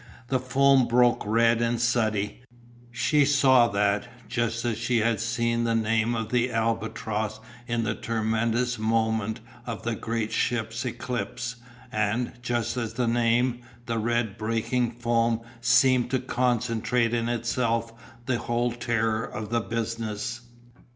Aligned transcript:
The 0.29 0.39
foam 0.39 0.87
broke 0.87 1.23
red 1.27 1.61
and 1.61 1.79
suddy; 1.79 2.41
she 2.89 3.23
saw 3.23 3.67
that, 3.67 4.07
just 4.27 4.65
as 4.65 4.79
she 4.79 4.97
had 4.97 5.19
seen 5.19 5.63
the 5.63 5.75
name 5.75 6.15
of 6.15 6.29
the 6.31 6.51
Albatross 6.51 7.39
in 7.67 7.83
the 7.83 7.93
tremendous 7.93 8.79
moment 8.79 9.41
of 9.67 9.83
the 9.83 9.93
great 9.93 10.31
ship's 10.31 10.85
eclipse, 10.85 11.57
and, 11.91 12.31
just 12.41 12.77
as 12.77 12.95
the 12.95 13.05
name, 13.07 13.59
the 13.85 13.99
red 13.99 14.39
breaking 14.39 14.89
foam 14.89 15.41
seemed 15.59 16.09
to 16.09 16.19
concentrate 16.19 17.13
in 17.13 17.29
itself 17.29 17.93
the 18.25 18.39
whole 18.39 18.71
terror 18.71 19.23
of 19.23 19.51
the 19.51 19.61
business. 19.61 20.41